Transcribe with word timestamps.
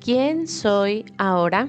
¿Quién 0.00 0.46
soy 0.46 1.04
ahora? 1.18 1.68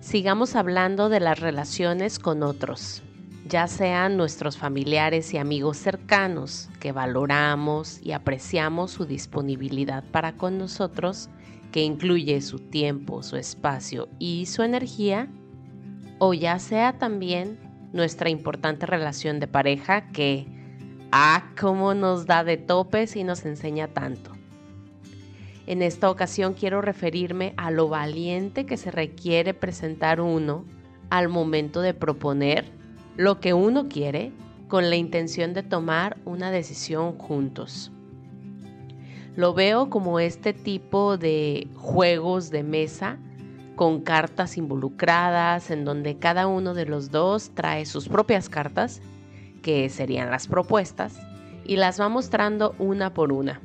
Sigamos 0.00 0.56
hablando 0.56 1.08
de 1.08 1.20
las 1.20 1.38
relaciones 1.38 2.18
con 2.18 2.42
otros, 2.42 3.02
ya 3.46 3.68
sean 3.68 4.16
nuestros 4.16 4.58
familiares 4.58 5.32
y 5.32 5.38
amigos 5.38 5.76
cercanos, 5.76 6.68
que 6.80 6.90
valoramos 6.90 8.00
y 8.02 8.12
apreciamos 8.12 8.90
su 8.90 9.06
disponibilidad 9.06 10.02
para 10.10 10.36
con 10.36 10.58
nosotros, 10.58 11.30
que 11.70 11.82
incluye 11.84 12.40
su 12.40 12.58
tiempo, 12.58 13.22
su 13.22 13.36
espacio 13.36 14.08
y 14.18 14.46
su 14.46 14.62
energía, 14.62 15.28
o 16.18 16.34
ya 16.34 16.58
sea 16.58 16.98
también 16.98 17.60
nuestra 17.92 18.28
importante 18.28 18.86
relación 18.86 19.38
de 19.38 19.46
pareja 19.46 20.08
que, 20.08 20.48
ah, 21.12 21.52
cómo 21.58 21.94
nos 21.94 22.26
da 22.26 22.42
de 22.42 22.56
topes 22.56 23.14
y 23.14 23.22
nos 23.22 23.44
enseña 23.46 23.86
tanto. 23.86 24.37
En 25.68 25.82
esta 25.82 26.08
ocasión 26.08 26.54
quiero 26.54 26.80
referirme 26.80 27.52
a 27.58 27.70
lo 27.70 27.90
valiente 27.90 28.64
que 28.64 28.78
se 28.78 28.90
requiere 28.90 29.52
presentar 29.52 30.18
uno 30.18 30.64
al 31.10 31.28
momento 31.28 31.82
de 31.82 31.92
proponer 31.92 32.64
lo 33.18 33.38
que 33.38 33.52
uno 33.52 33.86
quiere 33.86 34.32
con 34.66 34.88
la 34.88 34.96
intención 34.96 35.52
de 35.52 35.62
tomar 35.62 36.16
una 36.24 36.50
decisión 36.50 37.18
juntos. 37.18 37.92
Lo 39.36 39.52
veo 39.52 39.90
como 39.90 40.20
este 40.20 40.54
tipo 40.54 41.18
de 41.18 41.68
juegos 41.74 42.48
de 42.48 42.62
mesa 42.62 43.18
con 43.76 44.00
cartas 44.00 44.56
involucradas 44.56 45.70
en 45.70 45.84
donde 45.84 46.16
cada 46.16 46.46
uno 46.46 46.72
de 46.72 46.86
los 46.86 47.10
dos 47.10 47.50
trae 47.50 47.84
sus 47.84 48.08
propias 48.08 48.48
cartas, 48.48 49.02
que 49.60 49.90
serían 49.90 50.30
las 50.30 50.48
propuestas, 50.48 51.20
y 51.66 51.76
las 51.76 52.00
va 52.00 52.08
mostrando 52.08 52.74
una 52.78 53.12
por 53.12 53.34
una 53.34 53.60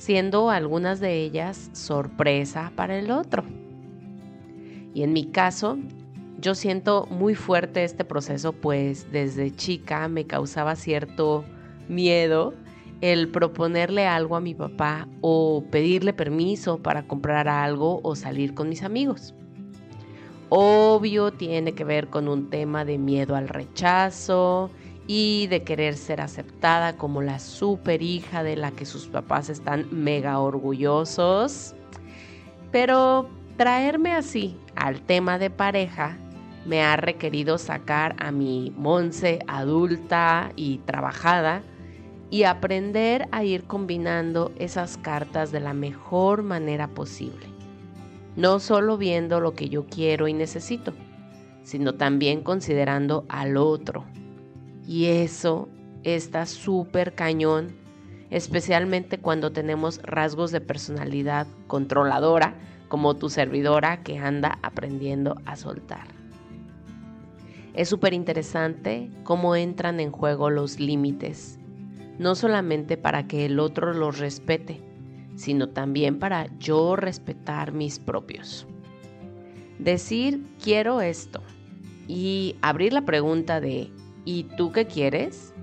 siendo 0.00 0.48
algunas 0.48 0.98
de 0.98 1.22
ellas 1.22 1.68
sorpresa 1.74 2.72
para 2.74 2.98
el 2.98 3.10
otro. 3.10 3.44
Y 4.94 5.02
en 5.02 5.12
mi 5.12 5.26
caso, 5.26 5.76
yo 6.38 6.54
siento 6.54 7.06
muy 7.10 7.34
fuerte 7.34 7.84
este 7.84 8.06
proceso, 8.06 8.54
pues 8.54 9.12
desde 9.12 9.54
chica 9.54 10.08
me 10.08 10.26
causaba 10.26 10.74
cierto 10.74 11.44
miedo 11.86 12.54
el 13.02 13.28
proponerle 13.28 14.06
algo 14.06 14.36
a 14.36 14.40
mi 14.40 14.54
papá 14.54 15.06
o 15.20 15.64
pedirle 15.70 16.14
permiso 16.14 16.78
para 16.78 17.06
comprar 17.06 17.46
algo 17.46 18.00
o 18.02 18.16
salir 18.16 18.54
con 18.54 18.70
mis 18.70 18.82
amigos. 18.82 19.34
Obvio 20.48 21.30
tiene 21.30 21.74
que 21.74 21.84
ver 21.84 22.08
con 22.08 22.26
un 22.26 22.48
tema 22.48 22.86
de 22.86 22.96
miedo 22.96 23.36
al 23.36 23.48
rechazo, 23.48 24.70
y 25.12 25.48
de 25.48 25.64
querer 25.64 25.96
ser 25.96 26.20
aceptada 26.20 26.96
como 26.96 27.20
la 27.20 27.40
super 27.40 28.00
hija 28.00 28.44
de 28.44 28.54
la 28.54 28.70
que 28.70 28.86
sus 28.86 29.08
papás 29.08 29.48
están 29.48 29.88
mega 29.90 30.38
orgullosos. 30.38 31.74
Pero 32.70 33.28
traerme 33.56 34.12
así 34.12 34.56
al 34.76 35.00
tema 35.00 35.40
de 35.40 35.50
pareja 35.50 36.16
me 36.64 36.84
ha 36.84 36.94
requerido 36.94 37.58
sacar 37.58 38.14
a 38.20 38.30
mi 38.30 38.72
Monse 38.76 39.40
adulta 39.48 40.52
y 40.54 40.78
trabajada 40.78 41.64
y 42.30 42.44
aprender 42.44 43.26
a 43.32 43.42
ir 43.42 43.64
combinando 43.64 44.52
esas 44.60 44.96
cartas 44.96 45.50
de 45.50 45.58
la 45.58 45.74
mejor 45.74 46.44
manera 46.44 46.86
posible. 46.86 47.46
No 48.36 48.60
solo 48.60 48.96
viendo 48.96 49.40
lo 49.40 49.54
que 49.54 49.68
yo 49.68 49.86
quiero 49.86 50.28
y 50.28 50.34
necesito, 50.34 50.92
sino 51.64 51.96
también 51.96 52.42
considerando 52.42 53.24
al 53.28 53.56
otro, 53.56 54.04
y 54.86 55.06
eso 55.06 55.68
está 56.02 56.46
súper 56.46 57.14
cañón, 57.14 57.68
especialmente 58.30 59.18
cuando 59.18 59.52
tenemos 59.52 60.00
rasgos 60.02 60.50
de 60.50 60.60
personalidad 60.60 61.46
controladora, 61.66 62.54
como 62.88 63.14
tu 63.14 63.30
servidora 63.30 64.02
que 64.02 64.18
anda 64.18 64.58
aprendiendo 64.62 65.36
a 65.46 65.56
soltar. 65.56 66.08
Es 67.72 67.88
súper 67.88 68.14
interesante 68.14 69.10
cómo 69.22 69.54
entran 69.54 70.00
en 70.00 70.10
juego 70.10 70.50
los 70.50 70.80
límites, 70.80 71.58
no 72.18 72.34
solamente 72.34 72.96
para 72.96 73.28
que 73.28 73.46
el 73.46 73.60
otro 73.60 73.94
los 73.94 74.18
respete, 74.18 74.82
sino 75.36 75.68
también 75.68 76.18
para 76.18 76.48
yo 76.58 76.96
respetar 76.96 77.72
mis 77.72 77.98
propios. 78.00 78.66
Decir 79.78 80.44
quiero 80.62 81.00
esto 81.00 81.40
y 82.08 82.56
abrir 82.60 82.92
la 82.92 83.02
pregunta 83.02 83.60
de 83.60 83.90
¿Y 84.24 84.44
tú 84.56 84.72
qué 84.72 84.86
quieres? 84.86 85.54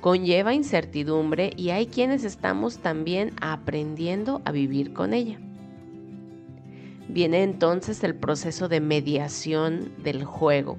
Conlleva 0.00 0.52
incertidumbre 0.52 1.52
y 1.56 1.70
hay 1.70 1.86
quienes 1.86 2.24
estamos 2.24 2.78
también 2.78 3.32
aprendiendo 3.40 4.42
a 4.44 4.52
vivir 4.52 4.92
con 4.92 5.14
ella. 5.14 5.38
Viene 7.08 7.42
entonces 7.42 8.02
el 8.04 8.14
proceso 8.14 8.68
de 8.68 8.80
mediación 8.80 9.92
del 10.02 10.24
juego, 10.24 10.78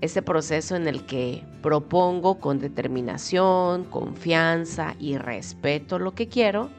ese 0.00 0.22
proceso 0.22 0.76
en 0.76 0.86
el 0.86 1.04
que 1.04 1.44
propongo 1.60 2.38
con 2.38 2.58
determinación, 2.60 3.84
confianza 3.84 4.94
y 4.98 5.18
respeto 5.18 5.98
lo 5.98 6.14
que 6.14 6.28
quiero, 6.28 6.70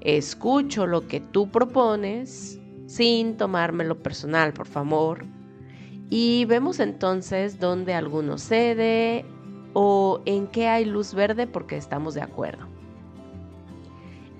escucho 0.00 0.86
lo 0.86 1.06
que 1.06 1.20
tú 1.20 1.50
propones 1.50 2.58
sin 2.86 3.36
tomármelo 3.36 4.02
personal, 4.02 4.52
por 4.52 4.66
favor, 4.66 5.26
y 6.10 6.44
vemos 6.44 6.80
entonces 6.80 7.60
dónde 7.60 7.94
alguno 7.94 8.36
cede 8.36 9.24
o 9.72 10.20
en 10.26 10.48
qué 10.48 10.66
hay 10.68 10.84
luz 10.84 11.14
verde 11.14 11.46
porque 11.46 11.76
estamos 11.76 12.14
de 12.14 12.22
acuerdo. 12.22 12.66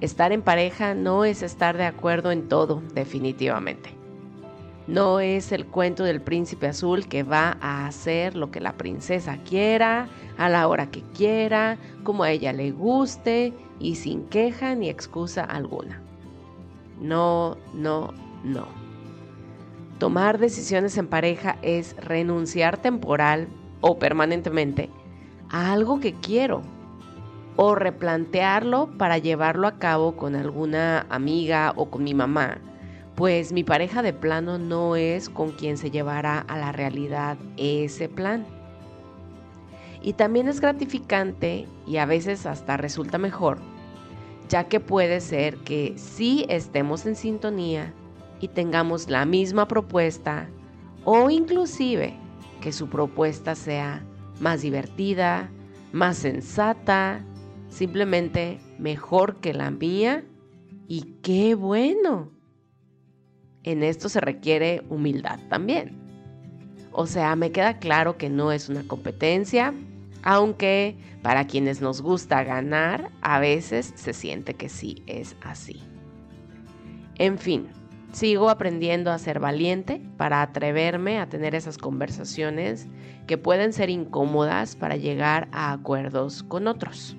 Estar 0.01 0.33
en 0.33 0.43
pareja 0.43 0.95
no 0.95 1.25
es 1.25 1.43
estar 1.43 1.77
de 1.77 1.85
acuerdo 1.85 2.33
en 2.33 2.49
todo, 2.49 2.83
definitivamente. 2.95 3.91
No 4.89 5.21
es 5.21 5.53
el 5.53 5.67
cuento 5.67 6.03
del 6.03 6.21
príncipe 6.21 6.67
azul 6.67 7.07
que 7.07 7.23
va 7.23 7.59
a 7.61 7.87
hacer 7.87 8.35
lo 8.35 8.51
que 8.51 8.61
la 8.61 8.73
princesa 8.73 9.39
quiera, 9.45 10.09
a 10.39 10.49
la 10.49 10.67
hora 10.67 10.91
que 10.91 11.03
quiera, 11.15 11.79
como 12.03 12.25
a 12.25 12.33
ella 12.33 12.53
le 12.53 12.73
guste 12.73 13.53
y 13.79 13.95
sin 13.95 14.25
queja 14.25 14.75
ni 14.75 14.89
excusa 14.89 15.45
alguna. 15.45 16.03
No, 17.01 17.57
no, 17.73 18.13
no. 18.43 18.90
Tomar 20.01 20.39
decisiones 20.39 20.97
en 20.97 21.09
pareja 21.09 21.59
es 21.61 21.95
renunciar 21.99 22.79
temporal 22.79 23.49
o 23.83 23.99
permanentemente 23.99 24.89
a 25.51 25.75
algo 25.75 26.01
que 26.01 26.15
quiero 26.15 26.63
o 27.57 27.75
replantearlo 27.75 28.97
para 28.97 29.19
llevarlo 29.19 29.67
a 29.67 29.79
cabo 29.79 30.17
con 30.17 30.37
alguna 30.37 31.05
amiga 31.11 31.75
o 31.77 31.91
con 31.91 32.03
mi 32.03 32.15
mamá, 32.15 32.57
pues 33.15 33.53
mi 33.53 33.63
pareja 33.63 34.01
de 34.01 34.15
plano 34.15 34.57
no 34.57 34.97
es 34.97 35.29
con 35.29 35.51
quien 35.51 35.77
se 35.77 35.91
llevará 35.91 36.39
a 36.39 36.57
la 36.57 36.73
realidad 36.73 37.37
ese 37.59 38.09
plan. 38.09 38.47
Y 40.01 40.15
también 40.15 40.49
es 40.49 40.63
gratificante 40.63 41.67
y 41.87 41.99
a 41.99 42.07
veces 42.07 42.47
hasta 42.47 42.79
resulta 42.79 43.19
mejor, 43.19 43.59
ya 44.49 44.65
que 44.65 44.81
puede 44.81 45.21
ser 45.21 45.59
que 45.59 45.93
sí 45.99 46.47
estemos 46.49 47.05
en 47.05 47.17
sintonía 47.17 47.93
y 48.41 48.49
tengamos 48.49 49.09
la 49.09 49.25
misma 49.25 49.69
propuesta 49.69 50.49
o 51.05 51.31
inclusive 51.31 52.17
que 52.61 52.73
su 52.73 52.89
propuesta 52.89 53.55
sea 53.55 54.05
más 54.41 54.63
divertida, 54.63 55.51
más 55.93 56.19
sensata, 56.19 57.25
simplemente 57.69 58.59
mejor 58.79 59.37
que 59.37 59.55
la 59.55 59.71
mía 59.71 60.25
y 60.89 61.03
qué 61.23 61.55
bueno. 61.55 62.31
En 63.63 63.83
esto 63.83 64.09
se 64.09 64.21
requiere 64.21 64.83
humildad 64.89 65.39
también. 65.49 65.99
O 66.93 67.07
sea, 67.07 67.37
me 67.37 67.53
queda 67.53 67.79
claro 67.79 68.17
que 68.17 68.31
no 68.31 68.53
es 68.53 68.69
una 68.69 68.83
competencia, 68.83 69.75
aunque 70.23 70.97
para 71.23 71.47
quienes 71.47 71.81
nos 71.81 72.03
gusta 72.03 72.43
ganar, 72.43 73.11
a 73.21 73.39
veces 73.39 73.93
se 73.95 74.13
siente 74.13 74.55
que 74.55 74.69
sí 74.69 75.03
es 75.07 75.37
así. 75.43 75.83
En 77.17 77.39
fin, 77.39 77.69
Sigo 78.13 78.51
aprendiendo 78.51 79.13
a 79.13 79.19
ser 79.19 79.39
valiente 79.39 80.03
para 80.17 80.43
atreverme 80.43 81.21
a 81.21 81.29
tener 81.29 81.55
esas 81.55 81.79
conversaciones 81.79 82.89
que 83.29 83.39
pueden 83.39 83.73
ser 83.73 83.89
incómodas 83.89 84.75
para 84.75 84.97
llegar 84.97 85.49
a 85.53 85.73
acuerdos 85.73 86.43
con 86.43 86.67
otros. 86.67 87.17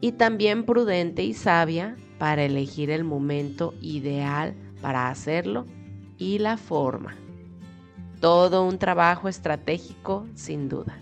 Y 0.00 0.12
también 0.12 0.64
prudente 0.64 1.22
y 1.22 1.34
sabia 1.34 1.96
para 2.18 2.44
elegir 2.44 2.90
el 2.90 3.04
momento 3.04 3.74
ideal 3.82 4.54
para 4.80 5.10
hacerlo 5.10 5.66
y 6.16 6.38
la 6.38 6.56
forma. 6.56 7.14
Todo 8.20 8.64
un 8.64 8.78
trabajo 8.78 9.28
estratégico 9.28 10.26
sin 10.34 10.70
duda. 10.70 10.98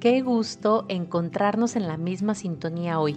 Qué 0.00 0.22
gusto 0.22 0.86
encontrarnos 0.88 1.76
en 1.76 1.86
la 1.86 1.96
misma 1.96 2.34
sintonía 2.34 2.98
hoy 2.98 3.16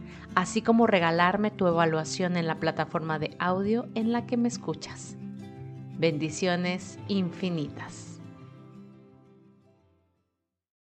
así 0.35 0.61
como 0.61 0.87
regalarme 0.87 1.51
tu 1.51 1.67
evaluación 1.67 2.37
en 2.37 2.47
la 2.47 2.55
plataforma 2.55 3.19
de 3.19 3.35
audio 3.39 3.87
en 3.95 4.11
la 4.11 4.25
que 4.25 4.37
me 4.37 4.47
escuchas. 4.47 5.15
Bendiciones 5.97 6.97
infinitas. 7.07 8.10